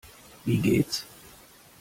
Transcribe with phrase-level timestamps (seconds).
[0.45, 1.05] Wie geht's?